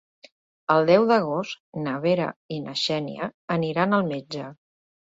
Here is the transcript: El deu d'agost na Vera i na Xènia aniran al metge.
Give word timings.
El 0.75 0.87
deu 0.89 1.05
d'agost 1.11 1.61
na 1.83 1.95
Vera 2.07 2.31
i 2.57 2.61
na 2.65 2.77
Xènia 2.87 3.33
aniran 3.59 3.99
al 4.01 4.13
metge. 4.15 4.53